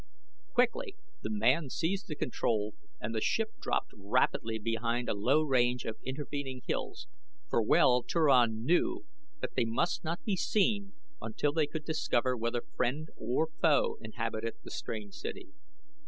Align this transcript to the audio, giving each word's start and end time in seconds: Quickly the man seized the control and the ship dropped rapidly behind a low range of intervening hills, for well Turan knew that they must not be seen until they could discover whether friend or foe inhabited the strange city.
Quickly 0.55 0.95
the 1.21 1.29
man 1.29 1.69
seized 1.69 2.07
the 2.07 2.15
control 2.15 2.73
and 2.99 3.13
the 3.13 3.21
ship 3.21 3.49
dropped 3.61 3.91
rapidly 3.95 4.57
behind 4.57 5.07
a 5.07 5.13
low 5.13 5.43
range 5.43 5.85
of 5.85 5.95
intervening 6.03 6.61
hills, 6.65 7.05
for 7.51 7.61
well 7.61 8.01
Turan 8.01 8.65
knew 8.65 9.05
that 9.41 9.53
they 9.55 9.63
must 9.63 10.03
not 10.03 10.23
be 10.25 10.35
seen 10.35 10.93
until 11.21 11.51
they 11.53 11.67
could 11.67 11.85
discover 11.85 12.35
whether 12.35 12.63
friend 12.75 13.09
or 13.15 13.49
foe 13.61 13.99
inhabited 14.01 14.55
the 14.63 14.71
strange 14.71 15.13
city. 15.13 15.49